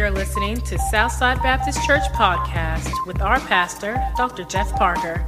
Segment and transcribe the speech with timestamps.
[0.00, 4.44] You're listening to Southside Baptist Church podcast with our pastor, Dr.
[4.44, 5.22] Jeff Parker.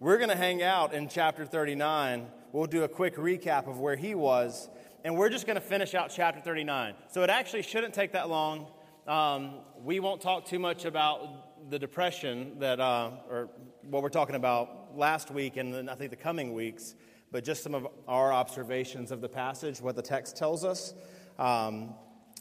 [0.00, 2.28] We're going to hang out in chapter 39.
[2.52, 4.70] We'll do a quick recap of where he was,
[5.04, 6.94] and we're just going to finish out chapter 39.
[7.10, 8.68] So, it actually shouldn't take that long.
[9.06, 13.48] Um, we won't talk too much about the depression that, uh, or
[13.82, 16.94] what we're talking about last week and then I think the coming weeks
[17.32, 20.94] but just some of our observations of the passage, what the text tells us.
[21.38, 21.94] Um,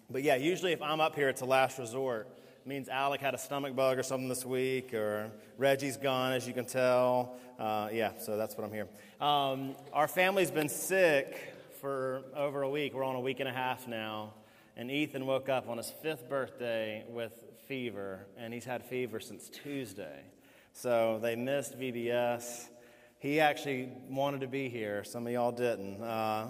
[0.09, 2.29] but yeah, usually if I'm up here, it's a last resort.
[2.65, 6.47] It means Alec had a stomach bug or something this week, or Reggie's gone, as
[6.47, 7.35] you can tell.
[7.59, 8.87] Uh, yeah, so that's what I'm here.
[9.19, 12.93] Um, our family's been sick for over a week.
[12.93, 14.33] We're on a week and a half now.
[14.77, 17.33] And Ethan woke up on his fifth birthday with
[17.67, 20.23] fever, and he's had fever since Tuesday.
[20.73, 22.67] So they missed VBS.
[23.19, 25.03] He actually wanted to be here.
[25.03, 26.01] Some of y'all didn't.
[26.01, 26.47] Uh,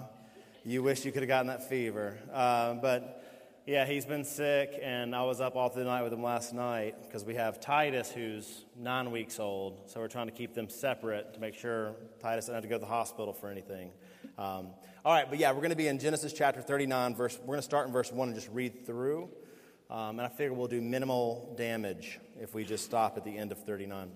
[0.64, 2.18] you wish you could have gotten that fever.
[2.32, 3.22] Uh, but
[3.66, 6.52] yeah, he's been sick, and I was up all through the night with him last
[6.52, 9.90] night because we have Titus, who's nine weeks old.
[9.90, 12.76] So we're trying to keep them separate to make sure Titus doesn't have to go
[12.76, 13.90] to the hospital for anything.
[14.38, 14.68] Um,
[15.04, 17.38] all right, but yeah, we're going to be in Genesis chapter 39, verse.
[17.40, 19.30] We're going to start in verse 1 and just read through.
[19.88, 23.52] Um, and I figure we'll do minimal damage if we just stop at the end
[23.52, 24.10] of 39.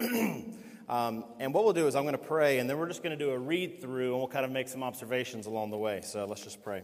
[0.88, 3.16] Um, and what we'll do is I'm going to pray, and then we're just going
[3.16, 6.00] to do a read through, and we'll kind of make some observations along the way.
[6.02, 6.82] So let's just pray.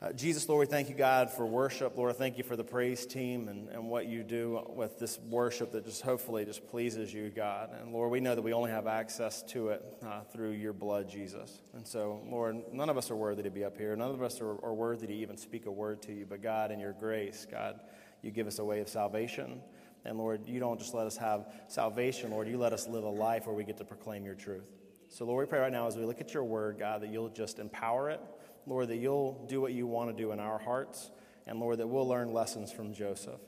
[0.00, 1.96] Uh, Jesus, Lord, we thank you, God, for worship.
[1.96, 5.18] Lord, I thank you for the praise team and, and what you do with this
[5.28, 7.70] worship that just hopefully just pleases you, God.
[7.80, 11.10] And Lord, we know that we only have access to it uh, through your blood,
[11.10, 11.62] Jesus.
[11.74, 13.96] And so, Lord, none of us are worthy to be up here.
[13.96, 16.26] None of us are, are worthy to even speak a word to you.
[16.26, 17.80] But God, in your grace, God,
[18.22, 19.60] you give us a way of salvation.
[20.04, 23.08] And Lord, you don't just let us have salvation, Lord, you let us live a
[23.08, 24.70] life where we get to proclaim your truth.
[25.08, 27.30] So, Lord, we pray right now as we look at your word, God, that you'll
[27.30, 28.20] just empower it.
[28.68, 31.10] Lord, that you'll do what you want to do in our hearts.
[31.46, 33.40] And Lord, that we'll learn lessons from Joseph.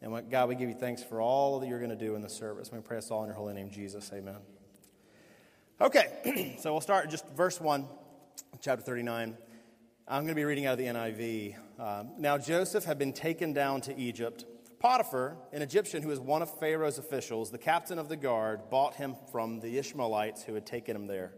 [0.00, 2.28] And God, we give you thanks for all that you're going to do in the
[2.28, 2.70] service.
[2.70, 4.10] We pray us all in your holy name, Jesus.
[4.14, 4.36] Amen.
[5.80, 7.86] Okay, so we'll start just verse 1,
[8.60, 9.36] chapter 39.
[10.06, 11.56] I'm going to be reading out of the NIV.
[11.78, 14.44] Uh, now, Joseph had been taken down to Egypt
[14.78, 18.94] Potiphar, an Egyptian who was one of Pharaoh's officials, the captain of the guard, bought
[18.94, 21.32] him from the Ishmaelites who had taken him there.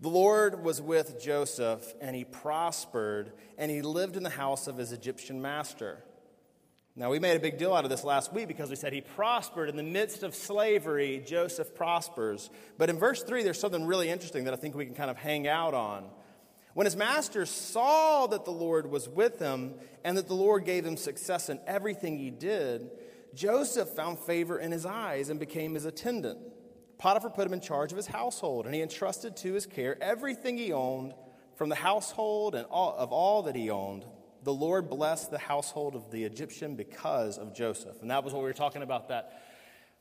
[0.00, 4.78] The Lord was with Joseph, and he prospered, and he lived in the house of
[4.78, 6.02] his Egyptian master.
[6.96, 9.02] Now, we made a big deal out of this last week because we said he
[9.02, 11.22] prospered in the midst of slavery.
[11.24, 12.48] Joseph prospers.
[12.78, 15.18] But in verse 3, there's something really interesting that I think we can kind of
[15.18, 16.06] hang out on.
[16.72, 20.84] When his master saw that the Lord was with him and that the Lord gave
[20.84, 22.90] him success in everything he did,
[23.34, 26.38] Joseph found favor in his eyes and became his attendant.
[27.00, 30.58] Potiphar put him in charge of his household, and he entrusted to his care everything
[30.58, 31.14] he owned
[31.56, 34.04] from the household and all, of all that he owned.
[34.44, 38.02] The Lord blessed the household of the Egyptian because of Joseph.
[38.02, 39.42] And that was what we were talking about that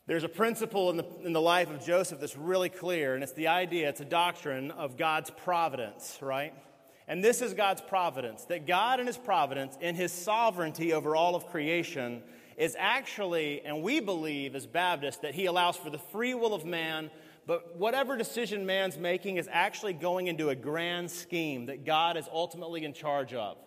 [0.07, 3.33] there's a principle in the, in the life of Joseph that's really clear, and it's
[3.33, 6.53] the idea, it's a doctrine of God's providence, right?
[7.07, 11.35] And this is God's providence that God, in His providence, in His sovereignty over all
[11.35, 12.23] of creation,
[12.59, 16.65] is actually, and we believe as Baptists, that He allows for the free will of
[16.65, 17.09] man,
[17.47, 22.25] but whatever decision man's making is actually going into a grand scheme that God is
[22.31, 23.57] ultimately in charge of.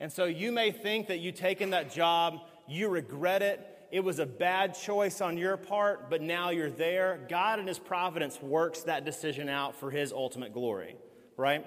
[0.00, 3.60] And so you may think that you taken that job, you regret it,
[3.92, 7.20] it was a bad choice on your part, but now you're there.
[7.28, 10.96] God in His providence works that decision out for His ultimate glory,
[11.36, 11.66] right?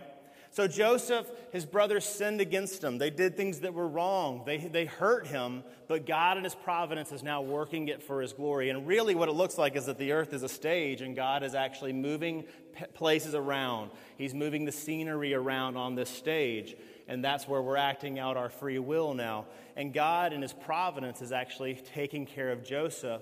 [0.56, 2.98] So Joseph, his brothers sinned against him.
[2.98, 4.44] They did things that were wrong.
[4.46, 8.32] They, they hurt him, but God in his providence is now working it for his
[8.32, 8.70] glory.
[8.70, 11.44] And really, what it looks like is that the earth is a stage, and God
[11.44, 12.46] is actually moving
[12.94, 13.92] places around.
[14.18, 16.78] He's moving the scenery around on this stage
[17.08, 19.46] and that's where we're acting out our free will now.
[19.76, 23.22] And God, in His providence, is actually taking care of Joseph,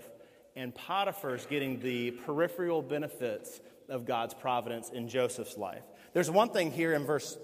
[0.56, 3.59] and Potiphar's getting the peripheral benefits
[3.89, 5.83] of God's providence in Joseph's life.
[6.13, 7.38] There's one thing here in verse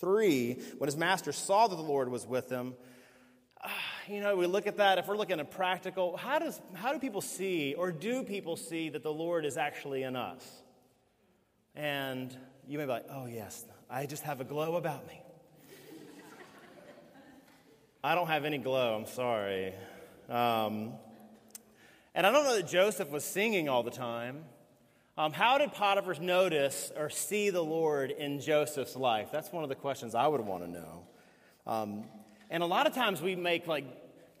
[0.00, 2.74] 3 when his master saw that the Lord was with him.
[4.08, 6.98] you know, we look at that, if we're looking at practical, how, does, how do
[6.98, 10.44] people see, or do people see that the Lord is actually in us?
[11.76, 12.34] And
[12.66, 15.20] you may be like, oh, yes, I just have a glow about me.
[18.04, 19.74] I don't have any glow, I'm sorry.
[20.28, 20.94] Um,
[22.14, 24.44] and I don't know that Joseph was singing all the time.
[25.20, 29.28] Um, how did Potiphar notice or see the Lord in Joseph's life?
[29.30, 31.06] That's one of the questions I would want to know.
[31.66, 32.04] Um,
[32.48, 33.84] and a lot of times we make, like,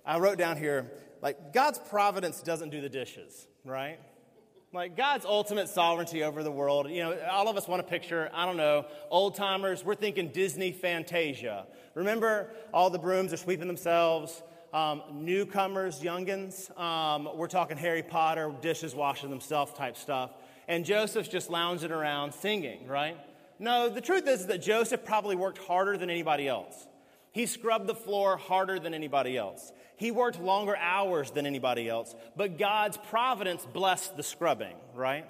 [0.06, 0.90] I wrote down here,
[1.20, 3.98] like, God's providence doesn't do the dishes, right?
[4.72, 6.88] Like God's ultimate sovereignty over the world.
[6.88, 10.28] You know, all of us want a picture, I don't know, old timers, we're thinking
[10.28, 11.66] Disney Fantasia.
[11.94, 14.42] Remember, all the brooms are sweeping themselves.
[14.72, 20.30] Um, newcomers, youngins, um, we're talking Harry Potter, dishes washing themselves type stuff.
[20.70, 23.18] And Joseph's just lounging around singing, right?
[23.58, 26.86] No, the truth is that Joseph probably worked harder than anybody else.
[27.32, 29.72] He scrubbed the floor harder than anybody else.
[29.96, 35.26] He worked longer hours than anybody else, but God's providence blessed the scrubbing, right?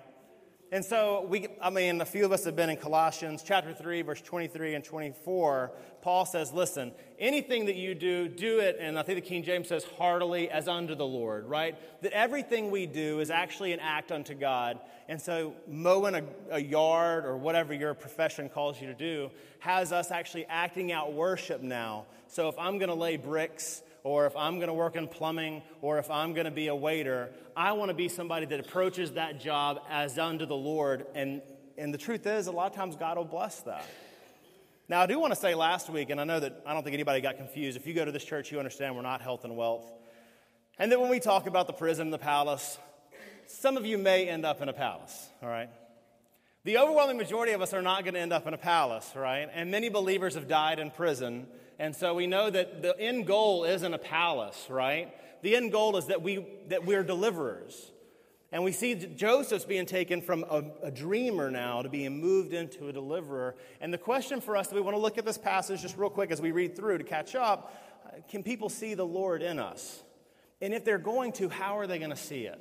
[0.73, 4.03] And so we I mean a few of us have been in Colossians chapter 3
[4.03, 5.73] verse 23 and 24.
[6.01, 9.67] Paul says, "Listen, anything that you do, do it and I think the King James
[9.67, 11.77] says heartily as unto the Lord, right?
[12.03, 14.79] That everything we do is actually an act unto God.
[15.09, 16.23] And so mowing a,
[16.53, 21.13] a yard or whatever your profession calls you to do has us actually acting out
[21.13, 22.07] worship now.
[22.29, 25.63] So if I'm going to lay bricks or if I'm going to work in plumbing,
[25.83, 29.13] or if I'm going to be a waiter, I want to be somebody that approaches
[29.13, 31.07] that job as unto the Lord.
[31.15, 31.43] And,
[31.77, 33.85] and the truth is, a lot of times God will bless that.
[34.89, 36.95] Now, I do want to say last week, and I know that I don't think
[36.95, 37.77] anybody got confused.
[37.77, 39.85] If you go to this church, you understand we're not health and wealth.
[40.79, 42.79] And then when we talk about the prison and the palace,
[43.47, 45.69] some of you may end up in a palace, all right?
[46.65, 49.49] The overwhelming majority of us are not going to end up in a palace, right?
[49.53, 51.47] And many believers have died in prison
[51.81, 55.15] and so we know that the end goal isn't a palace, right?
[55.41, 57.91] The end goal is that, we, that we're deliverers.
[58.53, 62.89] And we see Joseph's being taken from a, a, dreamer now to being moved into
[62.89, 63.55] a deliverer.
[63.81, 66.11] And the question for us that we want to look at this passage just real
[66.11, 67.73] quick as we read through to catch up
[68.29, 70.03] can people see the Lord in us?
[70.61, 72.61] And if they're going to, how are they going to see it?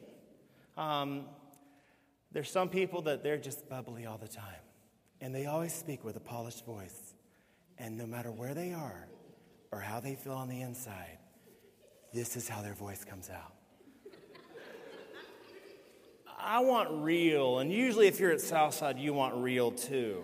[0.77, 1.25] Um,
[2.31, 4.63] there's some people that they're just bubbly all the time,
[5.19, 7.08] and they always speak with a polished voice.
[7.79, 9.07] And no matter where they are
[9.71, 11.17] or how they feel on the inside,
[12.13, 13.53] this is how their voice comes out.
[16.41, 20.23] I want real, and usually if you're at Southside, you want real too.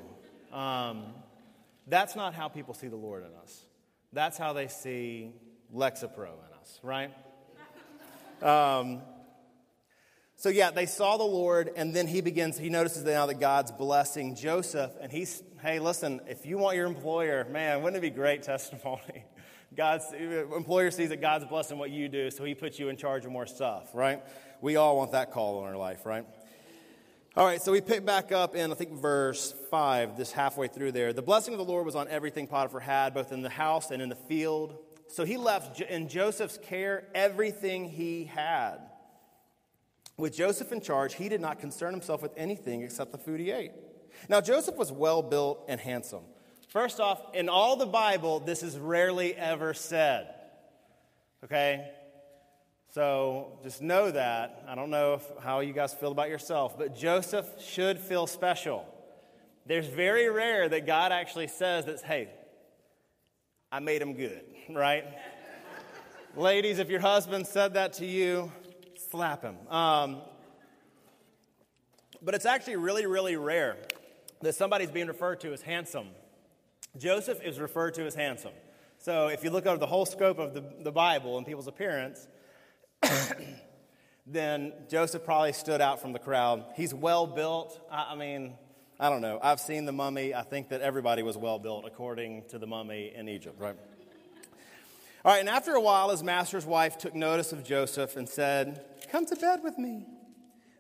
[0.52, 1.08] Um,
[1.88, 3.66] that's not how people see the Lord in us.
[4.14, 5.34] That's how they see
[5.74, 7.12] Lexapro in us, right?
[8.42, 9.02] Um,
[10.38, 13.72] so, yeah, they saw the Lord, and then he begins, he notices now that God's
[13.72, 18.16] blessing Joseph, and he's, hey, listen, if you want your employer, man, wouldn't it be
[18.16, 19.26] great testimony?
[19.76, 23.26] God's employer sees that God's blessing what you do, so he puts you in charge
[23.26, 24.22] of more stuff, right?
[24.62, 26.24] We all want that call in our life, right?
[27.36, 30.92] All right, so we pick back up in, I think, verse 5, this halfway through
[30.92, 31.14] there.
[31.14, 34.04] The blessing of the Lord was on everything Potiphar had, both in the house and
[34.04, 34.78] in the field.
[35.08, 38.78] So he left in Joseph's care everything he had.
[40.16, 43.50] With Joseph in charge, he did not concern himself with anything except the food he
[43.50, 43.72] ate.
[44.30, 46.24] Now, Joseph was well built and handsome.
[46.70, 50.34] First off, in all the Bible, this is rarely ever said.
[51.44, 51.90] Okay?
[52.94, 54.64] So just know that.
[54.68, 58.86] I don't know if, how you guys feel about yourself, but Joseph should feel special.
[59.66, 62.30] There's very rare that God actually says that, hey,
[63.72, 65.06] I made him good, right?
[66.36, 68.52] Ladies, if your husband said that to you,
[69.12, 69.56] slap him.
[69.70, 70.22] Um,
[72.22, 73.78] but it's actually really, really rare
[74.42, 76.08] that somebody's being referred to as handsome.
[76.98, 78.54] Joseph is referred to as handsome.
[78.98, 82.28] So if you look over the whole scope of the, the Bible and people's appearance,
[84.26, 86.66] then Joseph probably stood out from the crowd.
[86.76, 87.80] He's well built.
[87.92, 88.54] I, I mean,
[89.00, 89.40] I don't know.
[89.44, 90.34] I've seen the mummy.
[90.34, 93.76] I think that everybody was well built according to the mummy in Egypt, right?
[95.26, 98.86] All right, and after a while, his master's wife took notice of Joseph and said,
[99.12, 100.06] Come to bed with me.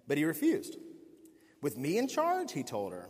[0.07, 0.77] But he refused.
[1.61, 3.09] With me in charge, he told her,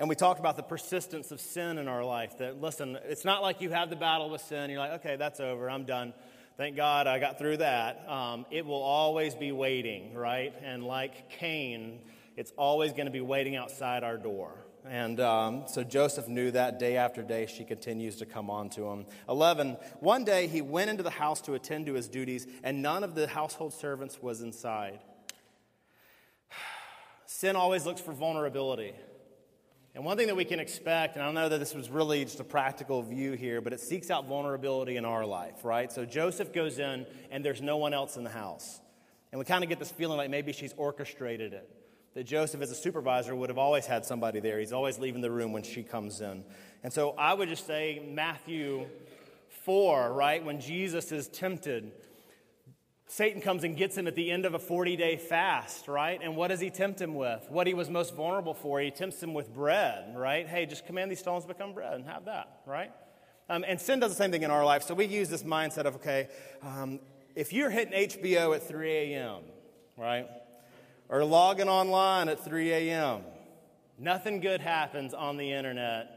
[0.00, 2.38] And we talked about the persistence of sin in our life.
[2.38, 4.70] That, listen, it's not like you have the battle with sin.
[4.70, 5.68] You're like, okay, that's over.
[5.68, 6.14] I'm done.
[6.56, 8.08] Thank God I got through that.
[8.08, 10.54] Um, it will always be waiting, right?
[10.64, 12.00] And like Cain,
[12.34, 14.64] it's always going to be waiting outside our door.
[14.88, 18.86] And um, so Joseph knew that day after day she continues to come on to
[18.88, 19.04] him.
[19.28, 23.04] 11, one day he went into the house to attend to his duties, and none
[23.04, 24.98] of the household servants was inside.
[27.26, 28.94] Sin always looks for vulnerability.
[29.94, 32.38] And one thing that we can expect, and I know that this was really just
[32.38, 35.90] a practical view here, but it seeks out vulnerability in our life, right?
[35.90, 38.80] So Joseph goes in, and there's no one else in the house.
[39.32, 41.68] And we kind of get this feeling like maybe she's orchestrated it.
[42.14, 44.58] That Joseph, as a supervisor, would have always had somebody there.
[44.60, 46.44] He's always leaving the room when she comes in.
[46.82, 48.86] And so I would just say, Matthew
[49.64, 50.44] 4, right?
[50.44, 51.92] When Jesus is tempted,
[53.10, 56.20] Satan comes and gets him at the end of a 40 day fast, right?
[56.22, 57.44] And what does he tempt him with?
[57.50, 60.46] What he was most vulnerable for, he tempts him with bread, right?
[60.46, 62.92] Hey, just command these stones to become bread and have that, right?
[63.48, 64.84] Um, and sin does the same thing in our life.
[64.84, 66.28] So we use this mindset of, okay,
[66.62, 67.00] um,
[67.34, 69.42] if you're hitting HBO at 3 a.m.,
[69.96, 70.28] right?
[71.10, 73.22] or logging online at 3 a.m.
[73.98, 76.08] Nothing good happens on the internet.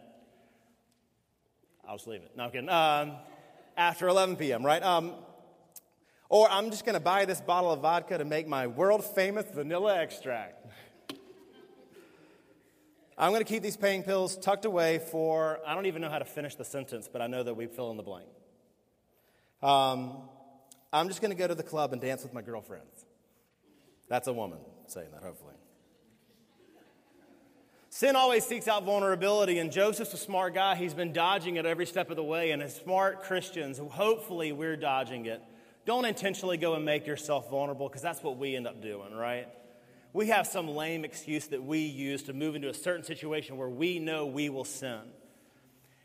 [1.85, 2.31] I'll just leave it.
[2.37, 2.69] No, I'm kidding.
[2.69, 3.13] Um,
[3.75, 4.83] after 11 p.m., right?
[6.33, 9.45] Or I'm just going to buy this bottle of vodka to make my world famous
[9.53, 10.65] vanilla extract.
[13.15, 16.17] I'm going to keep these pain pills tucked away for, I don't even know how
[16.17, 18.25] to finish the sentence, but I know that we fill in the blank.
[19.61, 20.23] Um,
[20.91, 23.05] I'm just going to go to the club and dance with my girlfriends.
[24.09, 25.53] That's a woman saying that, hopefully.
[27.91, 30.73] Sin always seeks out vulnerability, and Joseph's a smart guy.
[30.73, 34.77] He's been dodging it every step of the way, and as smart Christians, hopefully we're
[34.77, 35.39] dodging it.
[35.85, 39.47] Don't intentionally go and make yourself vulnerable because that's what we end up doing, right?
[40.13, 43.69] We have some lame excuse that we use to move into a certain situation where
[43.69, 45.01] we know we will sin.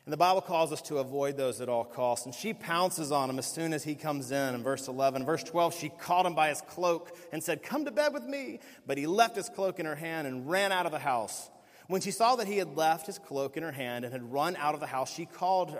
[0.09, 2.25] And the Bible calls us to avoid those at all costs.
[2.25, 4.55] And she pounces on him as soon as he comes in.
[4.55, 7.91] In verse 11, verse 12, she caught him by his cloak and said, Come to
[7.91, 8.61] bed with me.
[8.87, 11.51] But he left his cloak in her hand and ran out of the house.
[11.89, 14.57] When she saw that he had left his cloak in her hand and had run
[14.57, 15.77] out of the house, she called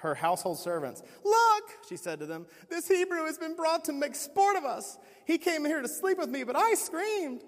[0.00, 1.02] her household servants.
[1.24, 4.98] Look, she said to them, this Hebrew has been brought to make sport of us.
[5.24, 7.42] He came here to sleep with me, but I screamed.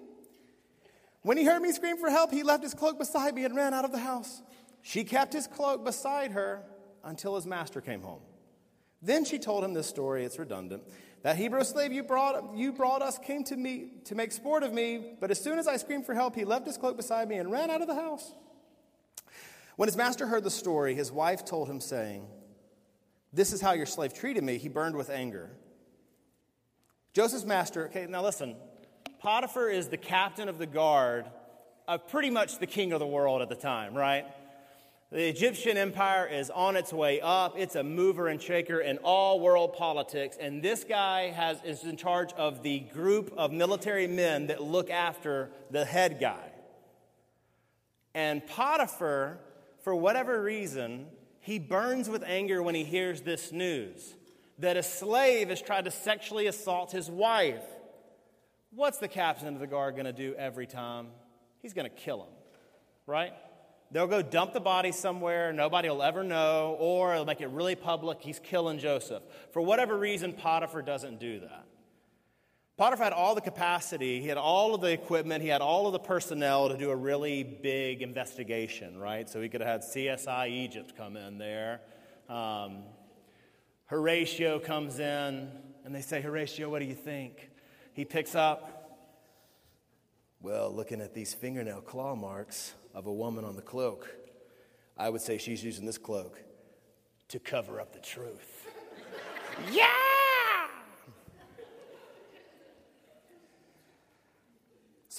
[1.23, 3.73] When he heard me scream for help, he left his cloak beside me and ran
[3.73, 4.41] out of the house.
[4.81, 6.63] She kept his cloak beside her
[7.03, 8.21] until his master came home.
[9.01, 10.83] Then she told him this story, it's redundant.
[11.23, 14.73] That Hebrew slave you brought, you brought us came to me to make sport of
[14.73, 17.37] me, but as soon as I screamed for help, he left his cloak beside me
[17.37, 18.33] and ran out of the house.
[19.75, 22.27] When his master heard the story, his wife told him, saying,
[23.33, 24.57] This is how your slave treated me.
[24.57, 25.49] He burned with anger.
[27.13, 28.55] Joseph's master, okay, now listen,
[29.19, 31.25] Potiphar is the captain of the guard
[31.87, 34.25] of pretty much the king of the world at the time, right?
[35.11, 37.55] The Egyptian empire is on its way up.
[37.57, 40.37] It's a mover and shaker in all world politics.
[40.39, 44.89] And this guy has, is in charge of the group of military men that look
[44.89, 46.51] after the head guy.
[48.13, 49.39] And Potiphar,
[49.83, 51.07] for whatever reason,
[51.41, 54.15] he burns with anger when he hears this news
[54.59, 57.63] that a slave has tried to sexually assault his wife.
[58.69, 61.07] What's the captain of the guard going to do every time?
[61.59, 62.29] He's going to kill him,
[63.07, 63.33] right?
[63.91, 67.75] They'll go dump the body somewhere, nobody will ever know, or they'll make it really
[67.75, 69.23] public, he's killing Joseph.
[69.51, 71.65] For whatever reason, Potiphar doesn't do that.
[72.77, 75.93] Potiphar had all the capacity, he had all of the equipment, he had all of
[75.93, 79.29] the personnel to do a really big investigation, right?
[79.29, 81.81] So he could have had CSI Egypt come in there.
[82.27, 82.83] Um,
[83.85, 85.51] Horatio comes in,
[85.83, 87.49] and they say, Horatio, what do you think?
[87.93, 88.99] He picks up,
[90.41, 94.09] well, looking at these fingernail claw marks, of a woman on the cloak,
[94.97, 96.41] I would say she's using this cloak
[97.29, 98.67] to cover up the truth.
[99.71, 99.87] yeah!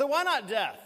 [0.03, 0.81] So why not death?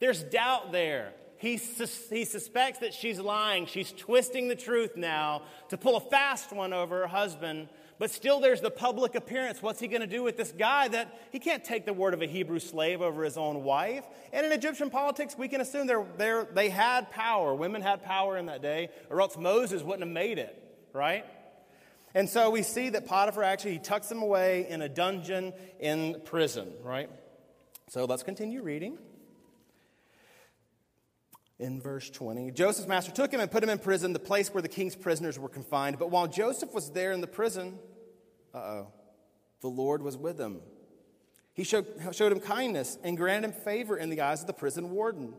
[0.00, 1.12] There's doubt there.
[1.38, 3.66] He, sus- he suspects that she's lying.
[3.66, 7.68] She's twisting the truth now to pull a fast one over her husband
[7.98, 9.62] but still, there's the public appearance.
[9.62, 12.20] What's he going to do with this guy that he can't take the word of
[12.20, 14.04] a Hebrew slave over his own wife?
[14.32, 17.54] And in Egyptian politics, we can assume they're, they're, they had power.
[17.54, 21.24] Women had power in that day, or else Moses wouldn't have made it, right?
[22.14, 26.20] And so we see that Potiphar actually he tucks him away in a dungeon in
[26.24, 27.08] prison, right?
[27.88, 28.98] So let's continue reading
[31.60, 32.50] in verse 20.
[32.50, 35.38] Joseph's master took him and put him in prison, the place where the king's prisoners
[35.38, 35.96] were confined.
[35.96, 37.78] But while Joseph was there in the prison,
[38.52, 38.92] uh oh,
[39.60, 40.62] the Lord was with him.
[41.54, 44.90] He showed, showed him kindness and granted him favor in the eyes of the prison
[44.90, 45.32] warden.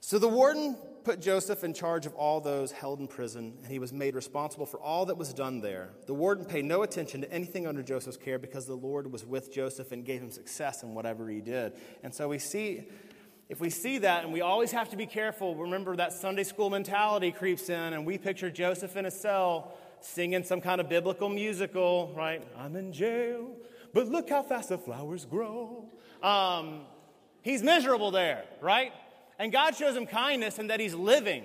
[0.00, 3.78] So the warden put Joseph in charge of all those held in prison, and he
[3.78, 5.90] was made responsible for all that was done there.
[6.06, 9.52] The warden paid no attention to anything under Joseph's care because the Lord was with
[9.52, 11.74] Joseph and gave him success in whatever he did.
[12.02, 12.88] And so we see
[13.48, 16.70] if we see that, and we always have to be careful, remember that Sunday school
[16.70, 21.28] mentality creeps in, and we picture Joseph in a cell singing some kind of biblical
[21.28, 22.42] musical, right?
[22.58, 23.52] I'm in jail,
[23.94, 25.84] but look how fast the flowers grow.
[26.20, 26.80] Um,
[27.42, 28.92] he's miserable there, right?
[29.38, 31.44] And God shows him kindness and that he's living.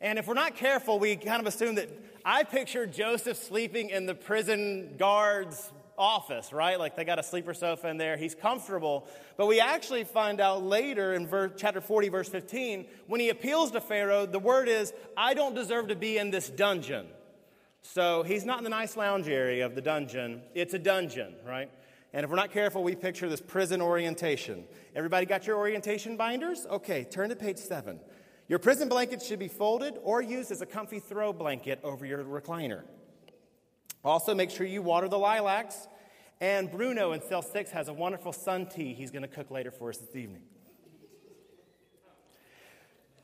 [0.00, 1.88] And if we're not careful, we kind of assume that
[2.24, 6.78] I picture Joseph sleeping in the prison guard's office, right?
[6.78, 8.16] Like they got a sleeper sofa in there.
[8.16, 9.08] He's comfortable.
[9.36, 13.72] But we actually find out later in verse, chapter 40, verse 15, when he appeals
[13.72, 17.08] to Pharaoh, the word is, I don't deserve to be in this dungeon.
[17.82, 20.42] So he's not in the nice lounge area of the dungeon.
[20.54, 21.70] It's a dungeon, right?
[22.12, 24.64] And if we're not careful, we picture this prison orientation.
[24.96, 26.66] Everybody got your orientation binders?
[26.70, 28.00] Okay, turn to page seven.
[28.48, 32.24] Your prison blanket should be folded or used as a comfy throw blanket over your
[32.24, 32.82] recliner.
[34.02, 35.86] Also, make sure you water the lilacs.
[36.40, 39.70] And Bruno in cell six has a wonderful sun tea he's going to cook later
[39.70, 40.42] for us this evening.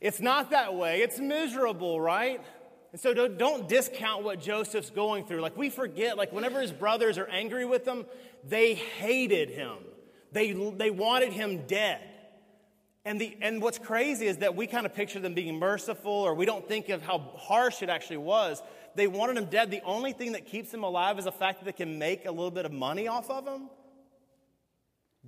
[0.00, 1.00] It's not that way.
[1.00, 2.42] It's miserable, right?
[2.92, 5.40] And so don't, don't, discount what Joseph's going through.
[5.40, 8.04] Like we forget, like whenever his brothers are angry with him,
[8.48, 9.76] they hated him.
[10.32, 12.00] They, they wanted him dead.
[13.04, 16.34] And, the, and what's crazy is that we kind of picture them being merciful or
[16.34, 18.62] we don't think of how harsh it actually was.
[18.94, 19.70] They wanted him dead.
[19.70, 22.30] The only thing that keeps him alive is the fact that they can make a
[22.30, 23.68] little bit of money off of him.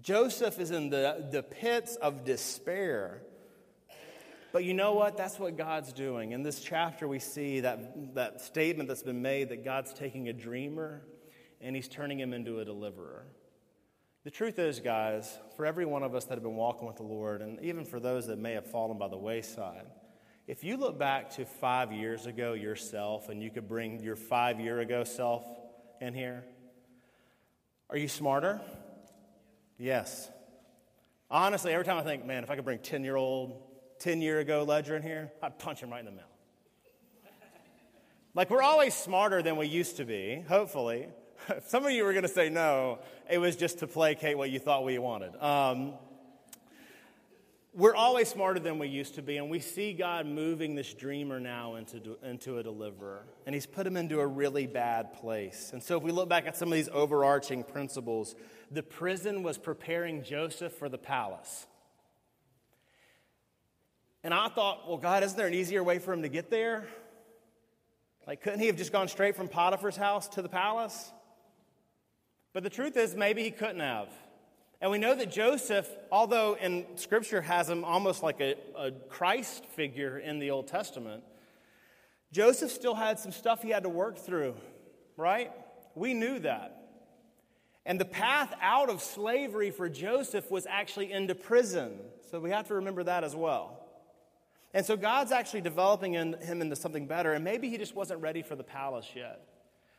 [0.00, 3.22] Joseph is in the, the pits of despair.
[4.52, 5.16] But you know what?
[5.16, 6.32] That's what God's doing.
[6.32, 10.32] In this chapter, we see that, that statement that's been made that God's taking a
[10.32, 11.02] dreamer
[11.60, 13.26] and he's turning him into a deliverer.
[14.24, 17.04] The truth is, guys, for every one of us that have been walking with the
[17.04, 19.86] Lord, and even for those that may have fallen by the wayside,
[20.46, 24.60] if you look back to five years ago yourself and you could bring your five
[24.60, 25.44] year ago self
[26.00, 26.44] in here,
[27.88, 28.60] are you smarter?
[29.78, 30.28] Yes.
[31.30, 33.62] Honestly, every time I think, man, if I could bring 10 year old
[33.98, 36.24] 10 year ago ledger in here, I'd punch him right in the mouth.
[38.34, 41.08] like, we're always smarter than we used to be, hopefully.
[41.66, 42.98] Some of you were going to say no,
[43.30, 45.36] it was just to placate what you thought we wanted.
[45.42, 45.94] Um,
[47.74, 51.38] we're always smarter than we used to be, and we see God moving this dreamer
[51.38, 53.26] now into, into a deliverer.
[53.44, 55.70] And He's put him into a really bad place.
[55.74, 58.34] And so, if we look back at some of these overarching principles,
[58.70, 61.66] the prison was preparing Joseph for the palace.
[64.24, 66.88] And I thought, well, God, isn't there an easier way for him to get there?
[68.26, 71.12] Like, couldn't he have just gone straight from Potiphar's house to the palace?
[72.56, 74.08] But the truth is, maybe he couldn't have.
[74.80, 79.66] And we know that Joseph, although in Scripture has him almost like a, a Christ
[79.66, 81.22] figure in the Old Testament,
[82.32, 84.54] Joseph still had some stuff he had to work through,
[85.18, 85.52] right?
[85.94, 86.82] We knew that.
[87.84, 91.98] And the path out of slavery for Joseph was actually into prison.
[92.30, 93.86] So we have to remember that as well.
[94.72, 98.22] And so God's actually developing in, him into something better, and maybe he just wasn't
[98.22, 99.46] ready for the palace yet.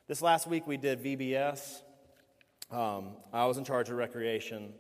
[0.08, 1.84] This last week we did VBS.
[2.70, 4.74] Um, I was in charge of recreation.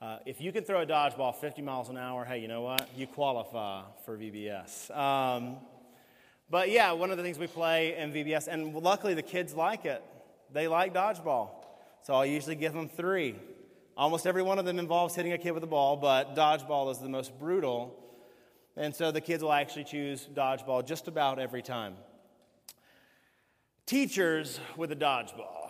[0.00, 2.88] Uh, if you can throw a dodgeball 50 miles an hour, hey, you know what?
[2.96, 4.90] You qualify for VBS.
[4.96, 5.56] Um,
[6.48, 9.84] but yeah, one of the things we play in VBS, and luckily the kids like
[9.84, 10.02] it.
[10.50, 11.50] They like dodgeball.
[12.02, 13.34] So I usually give them three.
[13.98, 16.98] Almost every one of them involves hitting a kid with a ball, but dodgeball is
[16.98, 17.94] the most brutal.
[18.78, 21.96] And so the kids will actually choose dodgeball just about every time.
[23.84, 25.68] Teachers with a dodgeball.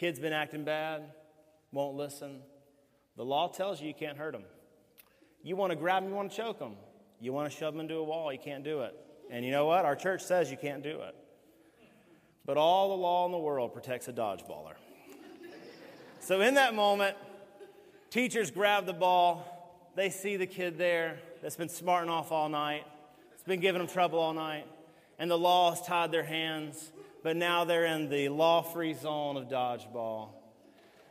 [0.00, 1.02] Kids been acting bad,
[1.72, 2.40] won't listen.
[3.18, 4.44] The law tells you you can't hurt them.
[5.42, 6.76] You want to grab them, you want to choke them.
[7.20, 8.94] You want to shove them into a wall, you can't do it.
[9.30, 9.84] And you know what?
[9.84, 11.14] Our church says you can't do it.
[12.46, 14.72] But all the law in the world protects a dodgeballer.
[16.20, 17.14] so in that moment,
[18.08, 22.86] teachers grab the ball, they see the kid there, that's been smarting off all night.
[23.34, 24.66] It's been giving them trouble all night.
[25.18, 26.90] And the law has tied their hands,
[27.22, 30.30] but now they're in the law free zone of dodgeball.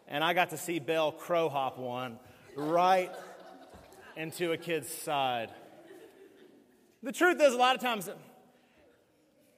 [0.08, 2.20] And I got to see Bell crow hop one
[2.56, 3.12] right
[4.16, 5.50] into a kid's side.
[7.04, 8.10] The truth is, a lot of times,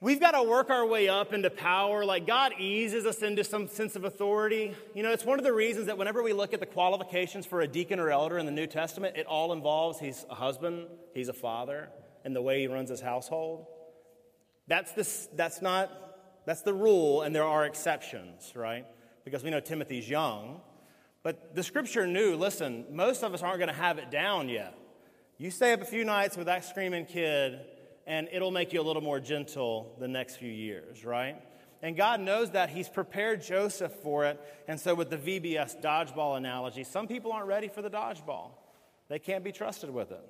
[0.02, 2.04] We've got to work our way up into power.
[2.04, 4.74] Like God eases us into some sense of authority.
[4.96, 7.60] You know, it's one of the reasons that whenever we look at the qualifications for
[7.60, 11.28] a deacon or elder in the New Testament, it all involves he's a husband, he's
[11.28, 11.88] a father,
[12.24, 13.66] and the way he runs his household.
[14.66, 16.11] That's, the, that's not,
[16.44, 18.86] that's the rule, and there are exceptions, right?
[19.24, 20.60] Because we know Timothy's young.
[21.22, 24.76] But the scripture knew listen, most of us aren't going to have it down yet.
[25.38, 27.60] You stay up a few nights with that screaming kid,
[28.06, 31.36] and it'll make you a little more gentle the next few years, right?
[31.80, 32.70] And God knows that.
[32.70, 34.40] He's prepared Joseph for it.
[34.68, 38.50] And so, with the VBS dodgeball analogy, some people aren't ready for the dodgeball.
[39.08, 40.24] They can't be trusted with it.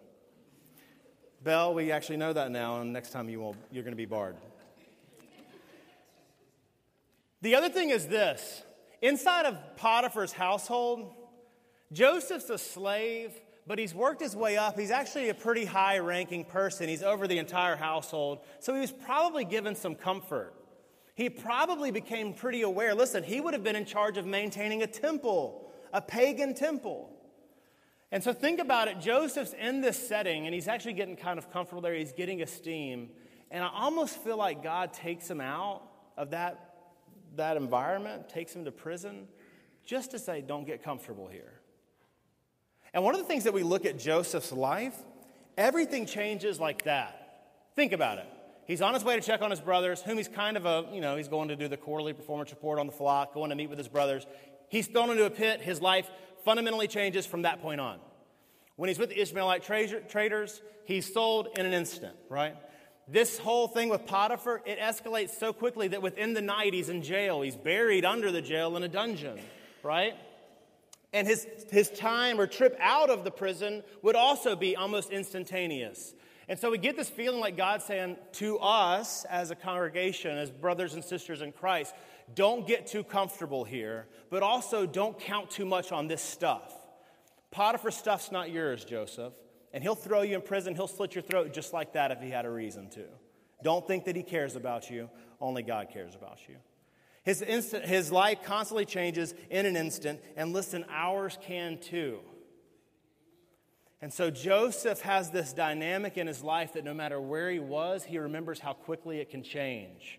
[1.45, 4.07] Bell, we actually know that now, and next time you will, you're going to be
[4.07, 4.37] barred.
[7.43, 8.63] The other thing is this
[9.03, 11.13] inside of Potiphar's household,
[11.93, 13.33] Joseph's a slave,
[13.67, 14.79] but he's worked his way up.
[14.79, 16.89] He's actually a pretty high ranking person.
[16.89, 18.39] He's over the entire household.
[18.61, 20.55] So he was probably given some comfort.
[21.15, 22.95] He probably became pretty aware.
[22.95, 27.11] Listen, he would have been in charge of maintaining a temple, a pagan temple.
[28.11, 31.51] And so think about it Joseph's in this setting, and he's actually getting kind of
[31.51, 31.95] comfortable there.
[31.95, 33.11] He's getting esteem.
[33.51, 35.83] And I almost feel like God takes him out
[36.17, 36.72] of that,
[37.37, 39.29] that environment, takes him to prison,
[39.85, 41.61] just to say, don't get comfortable here.
[42.95, 44.97] And one of the things that we look at Joseph's life,
[45.57, 47.19] everything changes like that.
[47.75, 48.27] Think about it.
[48.67, 51.01] He's on his way to check on his brothers, whom he's kind of a, you
[51.01, 53.69] know, he's going to do the quarterly performance report on the flock, going to meet
[53.69, 54.27] with his brothers.
[54.69, 55.61] He's thrown into a pit.
[55.61, 56.09] His life
[56.45, 57.99] fundamentally changes from that point on.
[58.77, 59.63] When he's with the Ishmaelite
[60.09, 62.57] traders, he's sold in an instant, right?
[63.13, 67.03] This whole thing with Potiphar, it escalates so quickly that within the night he's in
[67.03, 67.43] jail.
[67.43, 69.39] He's buried under the jail in a dungeon,
[69.83, 70.15] right?
[71.13, 76.15] And his, his time or trip out of the prison would also be almost instantaneous.
[76.49, 80.51] And so we get this feeling like God saying to us as a congregation, as
[80.51, 81.95] brothers and sisters in Christ,
[82.35, 86.73] don't get too comfortable here, but also don't count too much on this stuff.
[87.51, 89.35] Potiphar's stuff's not yours, Joseph.
[89.73, 92.31] And he'll throw you in prison, he'll slit your throat just like that if he
[92.31, 93.05] had a reason to.
[93.63, 95.09] Don't think that he cares about you,
[95.41, 96.57] only God cares about you.
[97.25, 102.19] His, instant, his life constantly changes in an instant, and listen, ours can too.
[104.01, 108.03] And so Joseph has this dynamic in his life that no matter where he was,
[108.03, 110.19] he remembers how quickly it can change.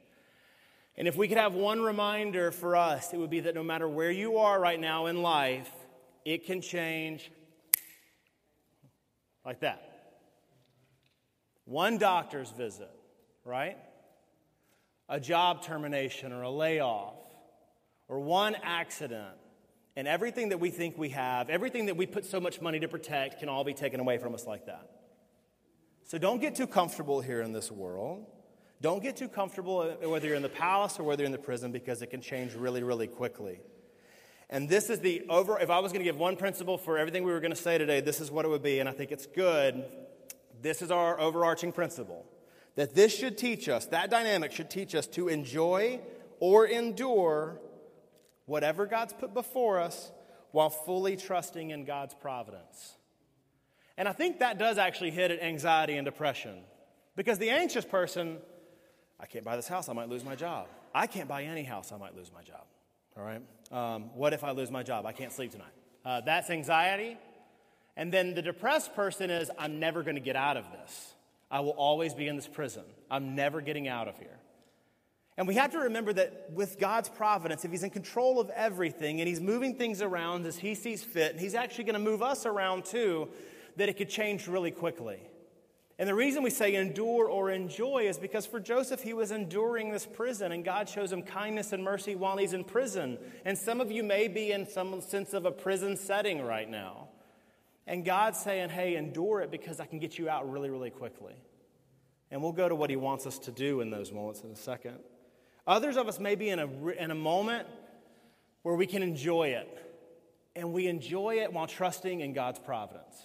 [0.95, 3.89] And if we could have one reminder for us, it would be that no matter
[3.89, 5.69] where you are right now in life,
[6.23, 7.29] it can change
[9.45, 9.89] like that.
[11.65, 12.91] One doctor's visit,
[13.45, 13.77] right?
[15.09, 17.15] A job termination or a layoff,
[18.07, 19.35] or one accident
[19.95, 22.87] and everything that we think we have, everything that we put so much money to
[22.87, 24.89] protect, can all be taken away from us like that.
[26.05, 28.25] So don't get too comfortable here in this world.
[28.81, 31.37] Don't get too comfortable uh, whether you're in the palace or whether you're in the
[31.37, 33.61] prison because it can change really, really quickly.
[34.53, 37.23] And this is the over, if I was going to give one principle for everything
[37.23, 39.11] we were going to say today, this is what it would be, and I think
[39.11, 39.83] it's good.
[40.61, 42.23] This is our overarching principle
[42.75, 45.99] that this should teach us, that dynamic should teach us to enjoy
[46.39, 47.59] or endure
[48.45, 50.11] whatever God's put before us
[50.51, 52.93] while fully trusting in God's providence.
[53.97, 56.59] And I think that does actually hit at anxiety and depression.
[57.15, 58.37] Because the anxious person,
[59.19, 60.67] I can't buy this house, I might lose my job.
[60.93, 62.65] I can't buy any house, I might lose my job.
[63.17, 63.41] All right?
[63.73, 65.07] Um, what if I lose my job?
[65.07, 65.73] I can't sleep tonight.
[66.05, 67.17] Uh, that's anxiety.
[67.97, 71.13] And then the depressed person is, I'm never going to get out of this.
[71.49, 72.83] I will always be in this prison.
[73.09, 74.37] I'm never getting out of here.
[75.37, 79.19] And we have to remember that with God's providence, if He's in control of everything
[79.21, 82.21] and He's moving things around as He sees fit, and He's actually going to move
[82.21, 83.29] us around too,
[83.77, 85.19] that it could change really quickly.
[85.99, 89.91] And the reason we say endure or enjoy is because for Joseph, he was enduring
[89.91, 93.19] this prison, and God shows him kindness and mercy while he's in prison.
[93.45, 97.09] And some of you may be in some sense of a prison setting right now.
[97.85, 101.35] And God's saying, hey, endure it because I can get you out really, really quickly.
[102.31, 104.55] And we'll go to what he wants us to do in those moments in a
[104.55, 104.97] second.
[105.67, 107.67] Others of us may be in a, in a moment
[108.63, 109.69] where we can enjoy it.
[110.55, 113.15] And we enjoy it while trusting in God's providence.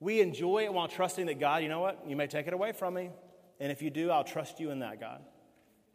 [0.00, 2.04] We enjoy it while trusting that God, you know what?
[2.06, 3.10] You may take it away from me.
[3.60, 5.22] And if you do, I'll trust you in that, God.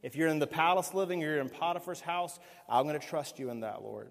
[0.02, 3.52] If you're in the palace living, you're in Potiphar's house, I'm going to trust you
[3.52, 4.10] in that, Lord.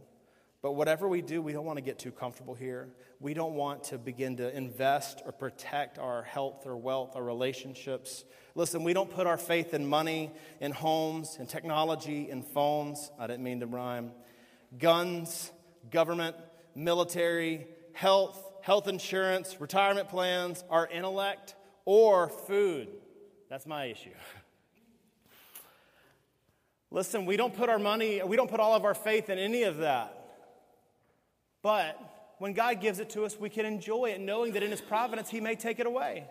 [0.63, 2.91] But whatever we do, we don't want to get too comfortable here.
[3.19, 8.25] We don't want to begin to invest or protect our health or wealth or relationships.
[8.55, 13.11] Listen, we don't put our faith in money, in homes, in technology, in phones.
[13.19, 14.13] I didn't mean to rhyme.
[14.79, 15.51] Guns,
[15.91, 16.37] government,
[16.75, 22.89] military, health, health insurance, retirement plans, our intellect, or food.
[23.49, 24.11] That's my issue.
[26.91, 29.63] Listen, we don't put our money, we don't put all of our faith in any
[29.63, 30.17] of that.
[31.63, 31.99] But
[32.39, 35.31] when God gives it to us, we can enjoy it, knowing that in His providence,
[35.31, 36.27] He may take it away.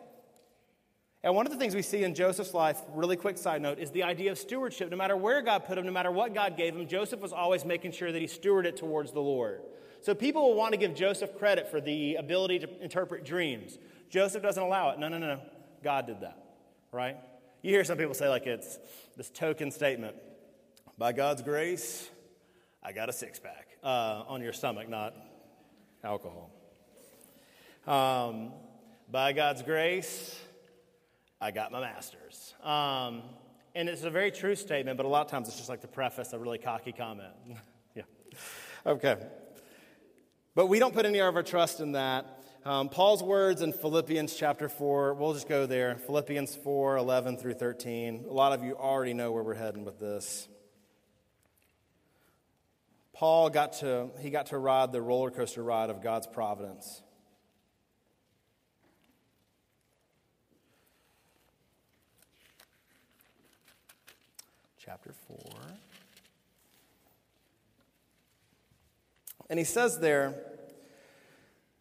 [1.22, 3.92] And one of the things we see in Joseph's life, really quick side note, is
[3.92, 4.90] the idea of stewardship.
[4.90, 7.66] No matter where God put him, no matter what God gave him, Joseph was always
[7.66, 9.62] making sure that he stewarded it towards the Lord.
[10.02, 13.78] So people will want to give Joseph credit for the ability to interpret dreams.
[14.10, 15.00] Joseph doesn't allow it.
[15.00, 15.42] No, no, no, no.
[15.84, 16.38] God did that,
[16.92, 17.18] right?
[17.62, 18.80] You hear some people say, like, it's
[19.18, 20.16] this token statement
[20.98, 22.10] by God's grace,
[22.84, 25.16] I got a six pack uh, on your stomach, not
[26.04, 26.52] alcohol.
[27.88, 28.52] Um,
[29.10, 30.38] by God's grace,
[31.40, 32.54] I got my master's.
[32.62, 33.22] Um,
[33.76, 35.88] and it's a very true statement, but a lot of times it's just like the
[35.88, 37.34] preface a really cocky comment.
[37.96, 38.04] yeah.
[38.86, 39.18] Okay.
[40.60, 42.26] But we don't put any of our trust in that.
[42.66, 45.96] Um, Paul's words in Philippians chapter 4, we'll just go there.
[45.96, 48.26] Philippians 4 11 through 13.
[48.30, 50.50] A lot of you already know where we're heading with this.
[53.14, 57.04] Paul got to, he got to ride the roller coaster ride of God's providence.
[64.78, 65.38] Chapter 4.
[69.50, 70.49] And he says there,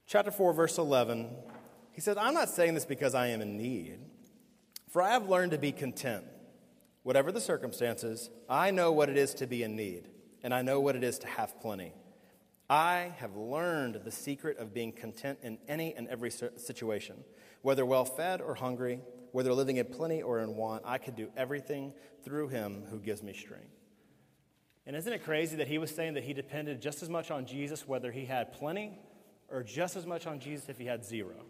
[0.09, 1.29] chapter 4, verse 11,
[1.93, 3.99] he says, I'm not saying this because I am in need,
[4.89, 6.25] for I have learned to be content.
[7.03, 10.09] Whatever the circumstances, I know what it is to be in need
[10.43, 11.93] and I know what it is to have plenty.
[12.71, 17.25] I have learned the secret of being content in any and every situation.
[17.63, 19.01] Whether well fed or hungry,
[19.33, 21.93] whether living in plenty or in want, I can do everything
[22.25, 23.75] through him who gives me strength.
[24.87, 27.47] And isn't it crazy that he was saying that he depended just as much on
[27.47, 28.99] Jesus whether he had plenty
[29.51, 31.45] or just as much on Jesus if he had zero?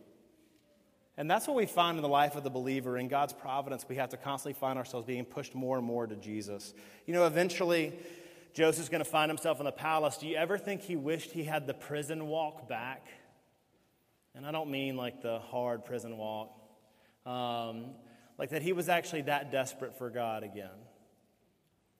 [1.16, 2.96] And that's what we find in the life of the believer.
[2.96, 6.14] In God's providence, we have to constantly find ourselves being pushed more and more to
[6.14, 6.74] Jesus.
[7.06, 7.92] You know, eventually,
[8.54, 10.16] Joseph's going to find himself in the palace.
[10.16, 13.08] Do you ever think he wished he had the prison walk back?
[14.36, 16.52] And I don't mean like the hard prison walk,
[17.26, 17.86] um,
[18.38, 20.68] like that he was actually that desperate for God again,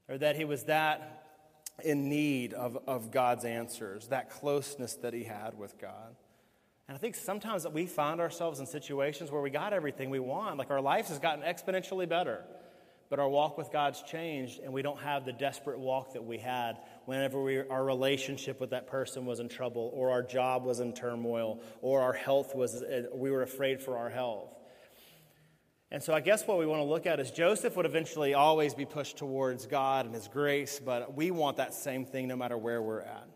[0.08, 1.17] or that he was that
[1.84, 6.16] in need of, of God's answers, that closeness that he had with God.
[6.88, 10.20] And I think sometimes that we find ourselves in situations where we got everything we
[10.20, 12.44] want, like our life has gotten exponentially better
[13.10, 16.38] but our walk with God's changed, and we don't have the desperate walk that we
[16.38, 20.80] had whenever we, our relationship with that person was in trouble, or our job was
[20.80, 24.54] in turmoil, or our health was, uh, we were afraid for our health.
[25.90, 28.74] And so I guess what we want to look at is Joseph would eventually always
[28.74, 32.58] be pushed towards God and his grace, but we want that same thing no matter
[32.58, 33.26] where we're at.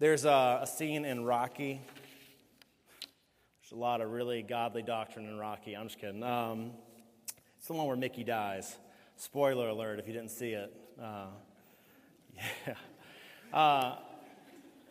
[0.00, 1.80] There's a, a scene in Rocky.
[3.62, 5.76] There's a lot of really godly doctrine in Rocky.
[5.76, 6.24] I'm just kidding.
[6.24, 6.72] Um,
[7.56, 8.76] it's the one where Mickey dies.
[9.14, 10.74] Spoiler alert if you didn't see it.
[11.00, 11.26] Uh,
[12.66, 12.74] yeah.
[13.56, 13.96] Uh,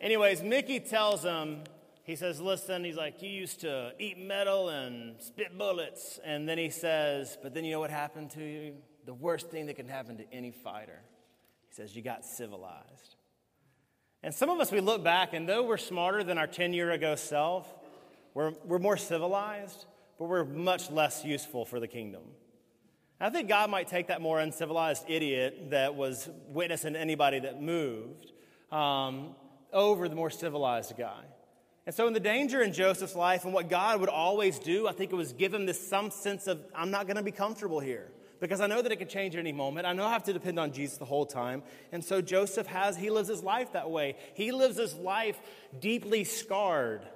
[0.00, 1.58] anyways, Mickey tells him,
[2.06, 6.20] he says, Listen, he's like, You used to eat metal and spit bullets.
[6.24, 8.74] And then he says, But then you know what happened to you?
[9.04, 11.00] The worst thing that can happen to any fighter.
[11.68, 13.16] He says, You got civilized.
[14.22, 16.92] And some of us, we look back, and though we're smarter than our 10 year
[16.92, 17.68] ago self,
[18.34, 19.84] we're, we're more civilized,
[20.18, 22.22] but we're much less useful for the kingdom.
[23.20, 28.32] I think God might take that more uncivilized idiot that was witnessing anybody that moved
[28.70, 29.34] um,
[29.72, 31.24] over the more civilized guy.
[31.86, 34.92] And so, in the danger in Joseph's life and what God would always do, I
[34.92, 37.80] think it was give him this some sense of, I'm not going to be comfortable
[37.80, 39.86] here because I know that it could change at any moment.
[39.86, 41.62] I know I have to depend on Jesus the whole time.
[41.92, 44.16] And so, Joseph has, he lives his life that way.
[44.34, 45.38] He lives his life
[45.80, 47.06] deeply scarred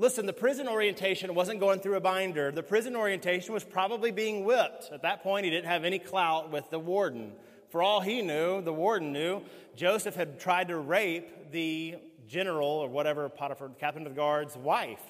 [0.00, 2.50] Listen, the prison orientation wasn't going through a binder.
[2.50, 4.88] The prison orientation was probably being whipped.
[4.90, 7.32] At that point, he didn't have any clout with the warden.
[7.68, 9.42] For all he knew, the warden knew,
[9.76, 11.96] Joseph had tried to rape the
[12.30, 15.02] general or whatever, Potiphar, captain of the guard's wife.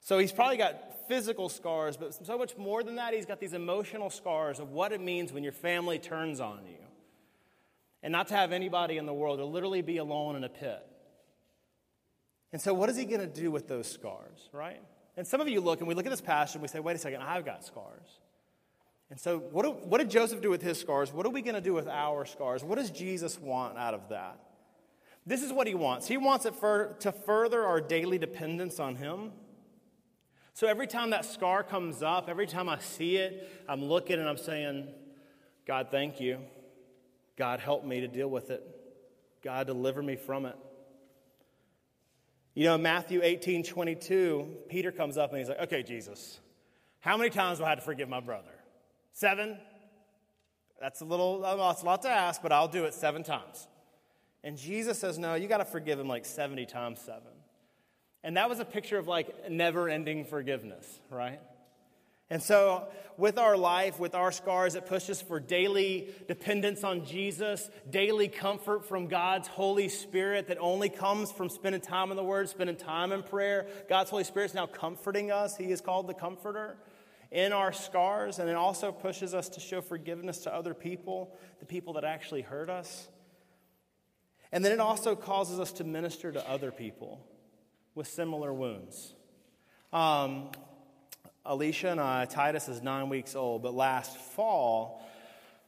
[0.00, 3.52] So he's probably got physical scars, but so much more than that, he's got these
[3.52, 6.76] emotional scars of what it means when your family turns on you.
[8.02, 10.86] And not to have anybody in the world, to literally be alone in a pit.
[12.52, 14.80] And so, what is he going to do with those scars, right?
[15.16, 16.96] And some of you look and we look at this passage and we say, wait
[16.96, 18.20] a second, I've got scars.
[19.10, 21.12] And so, what, do, what did Joseph do with his scars?
[21.12, 22.62] What are we going to do with our scars?
[22.62, 24.38] What does Jesus want out of that?
[25.26, 26.06] This is what he wants.
[26.06, 29.32] He wants it for, to further our daily dependence on him.
[30.52, 34.28] So every time that scar comes up, every time I see it, I'm looking and
[34.28, 34.88] I'm saying,
[35.66, 36.38] God, thank you.
[37.36, 38.62] God, help me to deal with it.
[39.42, 40.56] God, deliver me from it.
[42.54, 46.38] You know, Matthew 18 22, Peter comes up and he's like, okay, Jesus,
[47.00, 48.52] how many times do I have to forgive my brother?
[49.12, 49.58] Seven?
[50.80, 53.66] That's a little, that's a lot to ask, but I'll do it seven times.
[54.44, 57.32] And Jesus says, no, you got to forgive him like 70 times seven.
[58.22, 61.40] And that was a picture of like never ending forgiveness, right?
[62.30, 67.70] And so, with our life, with our scars, it pushes for daily dependence on Jesus,
[67.88, 72.48] daily comfort from God's Holy Spirit that only comes from spending time in the Word,
[72.48, 73.66] spending time in prayer.
[73.88, 75.56] God's Holy Spirit is now comforting us.
[75.56, 76.76] He is called the Comforter
[77.30, 78.38] in our scars.
[78.38, 82.42] And it also pushes us to show forgiveness to other people, the people that actually
[82.42, 83.08] hurt us.
[84.54, 87.20] And then it also causes us to minister to other people
[87.96, 89.12] with similar wounds.
[89.92, 90.52] Um,
[91.44, 95.04] Alicia and I, Titus is nine weeks old, but last fall,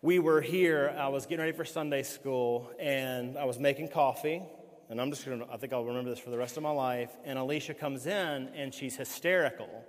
[0.03, 0.94] we were here.
[0.96, 4.40] I was getting ready for Sunday school, and I was making coffee.
[4.88, 6.70] And I'm just going to, I think I'll remember this for the rest of my
[6.70, 7.11] life.
[7.25, 8.12] And Alicia comes in,
[8.55, 9.85] and she's hysterical,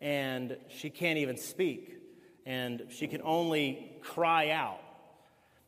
[0.00, 1.98] and she can't even speak,
[2.46, 4.80] and she can only cry out.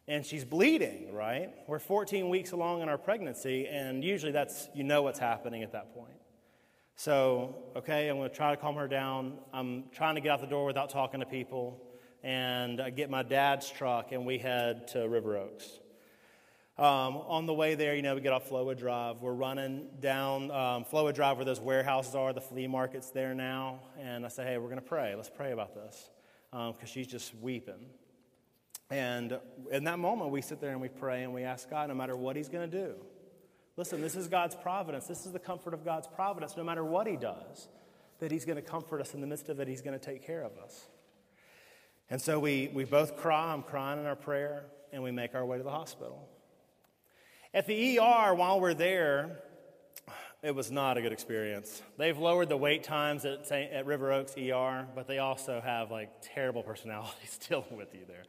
[0.06, 1.50] And she's bleeding, right?
[1.66, 5.72] We're 14 weeks along in our pregnancy, and usually that's, you know what's happening at
[5.72, 6.18] that point.
[6.96, 9.38] So, okay, I'm going to try to calm her down.
[9.52, 11.80] I'm trying to get out the door without talking to people.
[12.22, 15.80] And I get my dad's truck, and we head to River Oaks.
[16.76, 19.22] Um, on the way there, you know, we get off Flowood Drive.
[19.22, 23.80] We're running down um, Flowood Drive where those warehouses are, the flea market's there now.
[24.00, 25.14] And I say, hey, we're going to pray.
[25.14, 26.10] Let's pray about this.
[26.50, 27.86] Because um, she's just weeping.
[28.90, 29.38] And
[29.70, 32.16] in that moment, we sit there and we pray and we ask God, no matter
[32.16, 32.94] what He's going to do,
[33.76, 35.06] Listen, this is God's providence.
[35.06, 36.56] This is the comfort of God's providence.
[36.56, 37.68] No matter what He does,
[38.20, 40.24] that He's going to comfort us in the midst of it, He's going to take
[40.24, 40.86] care of us.
[42.08, 43.52] And so we, we both cry.
[43.52, 46.28] I'm crying in our prayer, and we make our way to the hospital.
[47.52, 49.40] At the ER, while we're there,
[50.42, 51.82] it was not a good experience.
[51.98, 56.10] They've lowered the wait times at, at River Oaks ER, but they also have like
[56.20, 58.24] terrible personalities dealing with you there.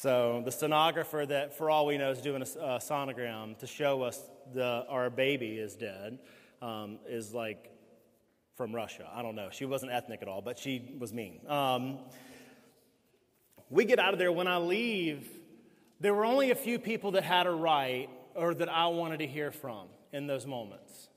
[0.00, 4.02] So the sonographer that, for all we know, is doing a, a sonogram to show
[4.02, 4.20] us
[4.54, 6.20] the, our baby is dead
[6.62, 7.72] um, is like
[8.54, 9.10] from Russia.
[9.12, 9.48] I don't know.
[9.50, 11.40] She wasn't ethnic at all, but she was mean.
[11.48, 11.98] Um,
[13.70, 14.30] we get out of there.
[14.30, 15.28] When I leave,
[15.98, 19.26] there were only a few people that had a right or that I wanted to
[19.26, 21.08] hear from in those moments.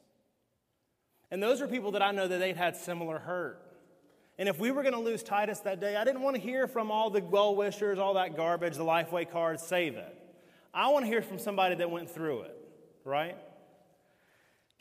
[1.30, 3.62] And those were people that I know that they'd had similar hurt.
[4.42, 6.66] And if we were going to lose Titus that day, I didn't want to hear
[6.66, 10.18] from all the well wishers, all that garbage, the Lifeway cards, save it.
[10.74, 12.58] I want to hear from somebody that went through it,
[13.06, 13.38] right?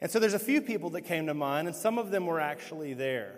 [0.00, 2.40] And so there's a few people that came to mind, and some of them were
[2.40, 3.34] actually there.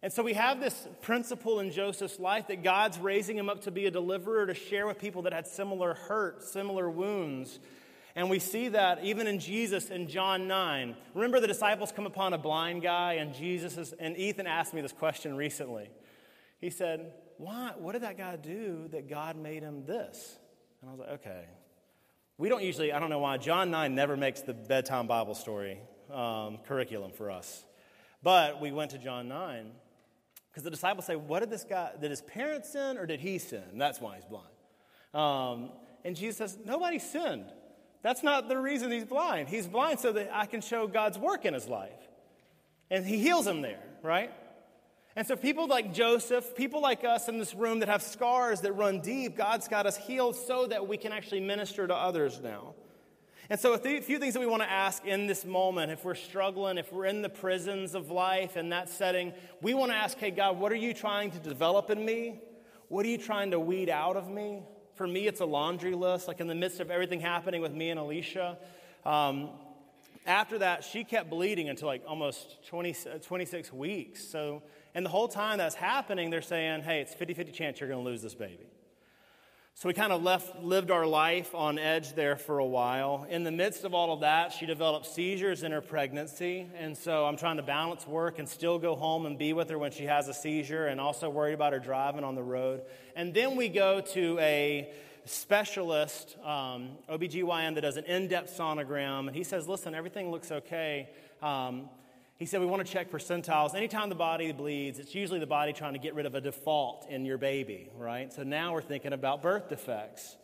[0.00, 3.72] And so we have this principle in Joseph's life that God's raising him up to
[3.72, 7.58] be a deliverer to share with people that had similar hurt, similar wounds,
[8.16, 10.96] and we see that even in Jesus in John 9.
[11.12, 14.80] Remember, the disciples come upon a blind guy, and Jesus is, and Ethan asked me
[14.80, 15.90] this question recently.
[16.58, 20.38] He said, Why, What did that guy do that God made him this?
[20.80, 21.44] And I was like, Okay.
[22.38, 25.78] We don't usually, I don't know why, John 9 never makes the bedtime Bible story
[26.12, 27.64] um, curriculum for us.
[28.22, 29.70] But we went to John 9
[30.50, 33.36] because the disciples say, What did this guy, did his parents sin or did he
[33.38, 33.62] sin?
[33.74, 34.48] That's why he's blind.
[35.12, 35.70] Um,
[36.02, 37.52] and Jesus says, Nobody sinned.
[38.06, 39.48] That's not the reason he's blind.
[39.48, 41.90] He's blind so that I can show God's work in his life.
[42.88, 44.32] And he heals him there, right?
[45.16, 48.74] And so, people like Joseph, people like us in this room that have scars that
[48.74, 52.74] run deep, God's got us healed so that we can actually minister to others now.
[53.50, 56.14] And so, a few things that we want to ask in this moment, if we're
[56.14, 60.16] struggling, if we're in the prisons of life in that setting, we want to ask,
[60.16, 62.40] hey, God, what are you trying to develop in me?
[62.86, 64.62] What are you trying to weed out of me?
[64.96, 67.90] For me, it's a laundry list, like in the midst of everything happening with me
[67.90, 68.56] and Alicia.
[69.04, 69.50] Um,
[70.26, 74.26] after that, she kept bleeding until like almost 20, 26 weeks.
[74.26, 74.62] So,
[74.94, 78.02] and the whole time that's happening, they're saying, hey, it's 50 50 chance you're going
[78.02, 78.66] to lose this baby.
[79.78, 83.26] So we kind of left, lived our life on edge there for a while.
[83.28, 86.66] In the midst of all of that, she developed seizures in her pregnancy.
[86.78, 89.76] And so I'm trying to balance work and still go home and be with her
[89.76, 92.84] when she has a seizure and also worried about her driving on the road.
[93.16, 94.94] And then we go to a
[95.26, 99.26] specialist, um, OBGYN, that does an in depth sonogram.
[99.26, 101.10] And he says, listen, everything looks okay.
[101.42, 101.90] Um,
[102.38, 103.74] he said, We want to check percentiles.
[103.74, 107.06] Anytime the body bleeds, it's usually the body trying to get rid of a default
[107.08, 108.32] in your baby, right?
[108.32, 110.36] So now we're thinking about birth defects.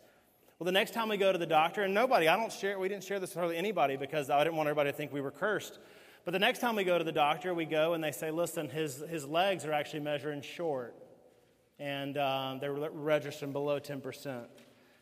[0.57, 2.87] Well, the next time we go to the doctor, and nobody, I don't share, we
[2.87, 5.31] didn't share this with hardly anybody because I didn't want everybody to think we were
[5.31, 5.79] cursed.
[6.25, 8.69] But the next time we go to the doctor, we go and they say, Listen,
[8.69, 10.95] his, his legs are actually measuring short.
[11.79, 14.45] And um, they're registering below 10%.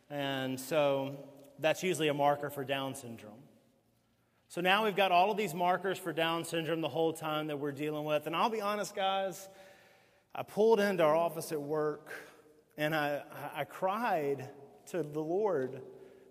[0.10, 1.16] And so
[1.60, 3.34] that's usually a marker for Down syndrome.
[4.52, 7.58] So now we've got all of these markers for Down syndrome the whole time that
[7.58, 8.28] we're dealing with.
[8.28, 9.48] And I'll be honest, guys,
[10.36, 12.12] I pulled into our office at work
[12.76, 13.22] and I,
[13.56, 14.50] I cried
[14.88, 15.82] to the Lord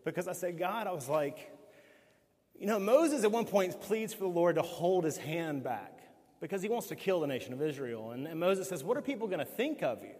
[0.04, 1.50] because I said, God, I was like,
[2.58, 6.00] you know, Moses at one point pleads for the Lord to hold his hand back
[6.42, 8.10] because he wants to kill the nation of Israel.
[8.10, 10.16] And, and Moses says, What are people going to think of you?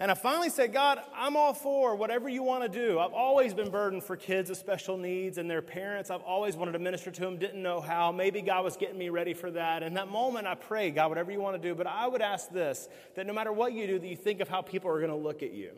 [0.00, 2.98] And I finally said, God, I'm all for whatever you want to do.
[2.98, 6.10] I've always been burdened for kids with special needs and their parents.
[6.10, 8.10] I've always wanted to minister to them, didn't know how.
[8.10, 9.84] Maybe God was getting me ready for that.
[9.84, 11.76] And that moment, I prayed, God, whatever you want to do.
[11.76, 14.48] But I would ask this that no matter what you do, that you think of
[14.48, 15.70] how people are going to look at you.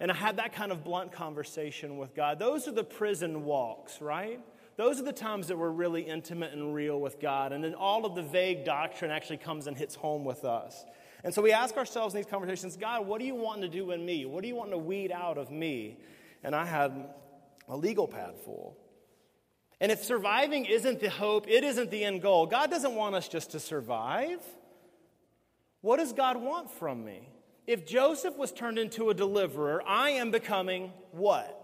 [0.00, 2.38] And I had that kind of blunt conversation with God.
[2.38, 4.40] Those are the prison walks, right?
[4.76, 7.52] Those are the times that we're really intimate and real with God.
[7.52, 10.86] And then all of the vague doctrine actually comes and hits home with us.
[11.24, 13.90] And so we ask ourselves in these conversations God, what do you want to do
[13.90, 14.24] in me?
[14.24, 15.98] What do you want to weed out of me?
[16.42, 16.92] And I had
[17.68, 18.76] a legal pad full.
[19.80, 22.46] And if surviving isn't the hope, it isn't the end goal.
[22.46, 24.40] God doesn't want us just to survive.
[25.80, 27.28] What does God want from me?
[27.66, 31.57] If Joseph was turned into a deliverer, I am becoming what?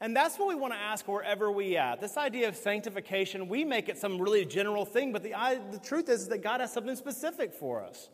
[0.00, 2.00] And that's what we want to ask wherever we at.
[2.00, 5.34] This idea of sanctification, we make it some really general thing, but the,
[5.70, 8.08] the truth is that God has something specific for us.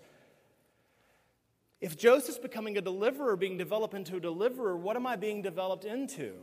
[1.80, 5.84] If Joseph's becoming a deliverer, being developed into a deliverer, what am I being developed
[5.84, 6.34] into?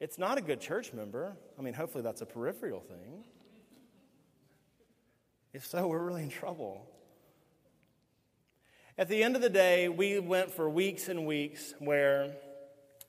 [0.00, 1.36] It's not a good church member.
[1.56, 3.24] I mean, hopefully that's a peripheral thing.
[5.52, 6.84] If so, we're really in trouble.
[8.98, 12.34] At the end of the day, we went for weeks and weeks where,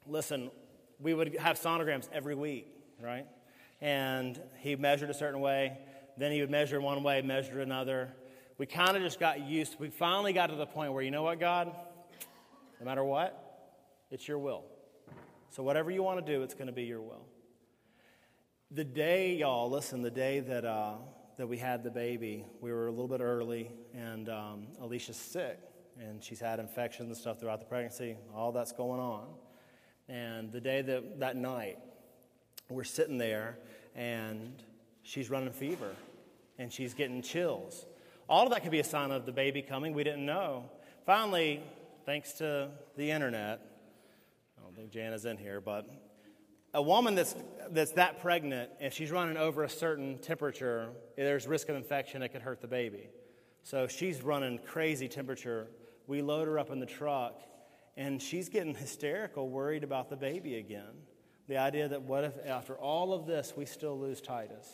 [0.05, 0.51] listen,
[0.99, 2.67] we would have sonograms every week,
[3.01, 3.25] right?
[3.81, 5.77] And he measured a certain way,
[6.17, 8.13] then he would measure one way, measure another.
[8.57, 9.75] We kind of just got used.
[9.79, 11.71] We finally got to the point where, you know what, God?
[12.79, 13.69] No matter what,
[14.09, 14.63] it's your will.
[15.49, 17.25] So whatever you want to do, it's going to be your will.
[18.71, 20.95] The day, y'all, listen, the day that, uh,
[21.37, 25.59] that we had the baby, we were a little bit early, and um, Alicia's sick,
[25.99, 28.17] and she's had infections and stuff throughout the pregnancy.
[28.33, 29.27] All that's going on.
[30.07, 31.79] And the day that, that night,
[32.69, 33.57] we're sitting there
[33.95, 34.53] and
[35.03, 35.91] she's running fever
[36.57, 37.85] and she's getting chills.
[38.27, 39.93] All of that could be a sign of the baby coming.
[39.93, 40.69] We didn't know.
[41.05, 41.63] Finally,
[42.05, 43.61] thanks to the internet,
[44.57, 45.87] I don't think Jana's in here, but
[46.73, 47.35] a woman that's,
[47.69, 52.29] that's that pregnant, if she's running over a certain temperature, there's risk of infection that
[52.29, 53.09] could hurt the baby.
[53.63, 55.67] So she's running crazy temperature.
[56.07, 57.41] We load her up in the truck
[57.97, 61.03] and she's getting hysterical, worried about the baby again.
[61.47, 64.67] The idea that what if after all of this we still lose Titus?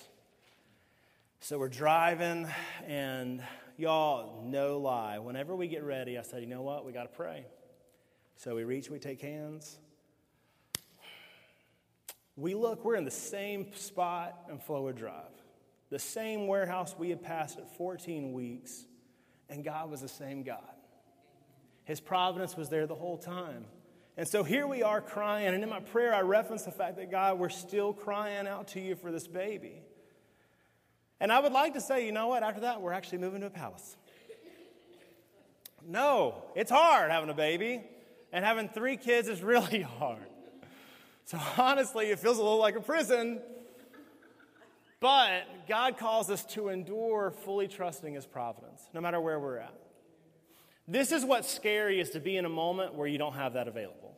[1.39, 2.47] So we're driving,
[2.85, 3.43] and
[3.75, 6.85] y'all, no lie, whenever we get ready, I said, you know what?
[6.85, 7.45] We got to pray.
[8.37, 9.79] So we reach, we take hands.
[12.35, 15.31] We look, we're in the same spot in Flowood Drive,
[15.89, 18.85] the same warehouse we had passed at 14 weeks,
[19.49, 20.70] and God was the same God.
[21.83, 23.65] His providence was there the whole time.
[24.17, 25.47] And so here we are crying.
[25.47, 28.79] And in my prayer, I reference the fact that God, we're still crying out to
[28.79, 29.81] you for this baby.
[31.19, 32.43] And I would like to say, you know what?
[32.43, 33.95] After that, we're actually moving to a palace.
[35.87, 37.81] No, it's hard having a baby,
[38.31, 40.27] and having three kids is really hard.
[41.25, 43.39] So honestly, it feels a little like a prison.
[44.99, 49.73] But God calls us to endure fully trusting His providence, no matter where we're at.
[50.91, 53.69] This is what's scary is to be in a moment where you don't have that
[53.69, 54.17] available.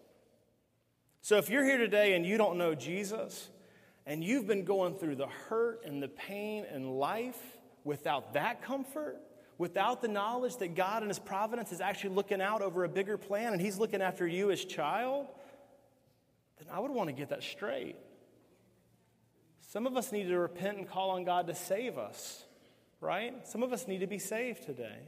[1.21, 3.49] So if you're here today and you don't know Jesus,
[4.07, 7.39] and you've been going through the hurt and the pain and life
[7.83, 9.19] without that comfort,
[9.59, 13.19] without the knowledge that God and His providence is actually looking out over a bigger
[13.19, 15.27] plan and He's looking after you as child,
[16.57, 17.97] then I would want to get that straight.
[19.61, 22.45] Some of us need to repent and call on God to save us,
[22.99, 23.47] right?
[23.47, 25.01] Some of us need to be saved today.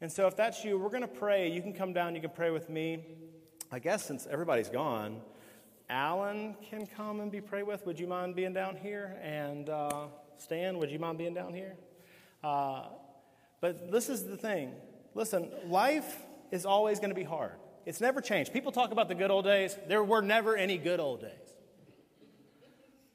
[0.00, 1.50] And so, if that's you, we're going to pray.
[1.50, 3.04] You can come down, you can pray with me.
[3.72, 5.22] I guess since everybody's gone,
[5.88, 7.86] Alan can come and be prayed with.
[7.86, 9.16] Would you mind being down here?
[9.22, 10.06] And uh,
[10.38, 11.76] Stan, would you mind being down here?
[12.44, 12.84] Uh,
[13.60, 14.72] but this is the thing
[15.14, 17.54] listen, life is always going to be hard,
[17.86, 18.52] it's never changed.
[18.52, 21.30] People talk about the good old days, there were never any good old days.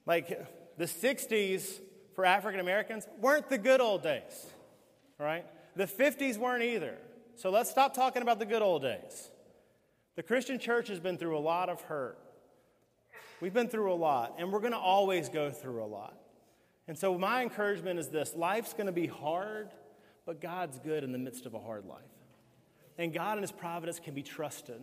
[0.06, 1.80] Like the 60s
[2.16, 4.48] for African Americans weren't the good old days,
[5.20, 5.46] right?
[5.76, 6.98] The 50s weren't either.
[7.36, 9.30] So let's stop talking about the good old days.
[10.16, 12.20] The Christian church has been through a lot of hurt.
[13.40, 16.18] We've been through a lot, and we're going to always go through a lot.
[16.88, 19.70] And so, my encouragement is this life's going to be hard,
[20.26, 22.02] but God's good in the midst of a hard life.
[22.98, 24.82] And God and His providence can be trusted.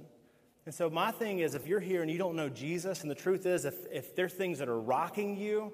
[0.65, 3.15] And so, my thing is if you're here and you don't know Jesus, and the
[3.15, 5.73] truth is, if, if there's things that are rocking you,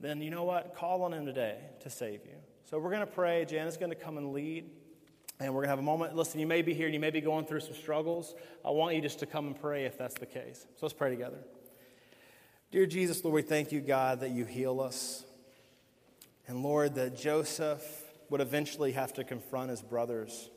[0.00, 0.74] then you know what?
[0.74, 2.36] Call on Him today to save you.
[2.64, 3.44] So we're going to pray.
[3.44, 4.70] Janet's going to come and lead.
[5.40, 6.14] And we're going to have a moment.
[6.14, 8.34] Listen, you may be here and you may be going through some struggles.
[8.64, 10.60] I want you just to come and pray if that's the case.
[10.60, 11.38] So let's pray together.
[12.70, 15.24] Dear Jesus, Lord, we thank you, God, that you heal us.
[16.46, 17.84] And Lord, that Joseph
[18.30, 20.48] would eventually have to confront his brothers.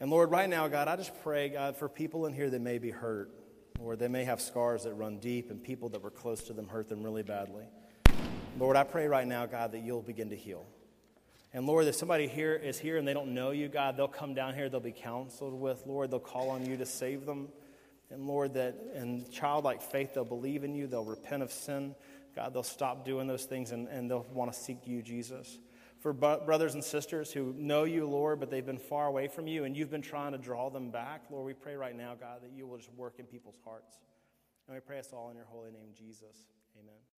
[0.00, 2.78] And Lord, right now, God, I just pray, God, for people in here that may
[2.78, 3.30] be hurt.
[3.80, 6.68] Lord, they may have scars that run deep, and people that were close to them
[6.68, 7.64] hurt them really badly.
[8.58, 10.66] Lord, I pray right now, God, that you'll begin to heal.
[11.52, 14.34] And Lord, if somebody here is here and they don't know you, God, they'll come
[14.34, 15.86] down here, they'll be counseled with.
[15.86, 17.48] Lord, they'll call on you to save them.
[18.10, 21.94] And Lord, that in childlike faith, they'll believe in you, they'll repent of sin,
[22.34, 25.58] God, they'll stop doing those things and, and they'll want to seek you, Jesus.
[26.00, 29.64] For brothers and sisters who know you, Lord, but they've been far away from you
[29.64, 32.50] and you've been trying to draw them back, Lord, we pray right now, God, that
[32.56, 33.98] you will just work in people's hearts.
[34.66, 36.36] And we pray us all in your holy name, Jesus.
[36.80, 37.17] Amen.